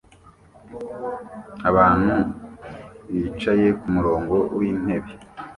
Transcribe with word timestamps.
Abantu 1.69 2.15
bicaye 3.11 3.67
kumurongo 3.79 4.35
wintebe 4.57 5.11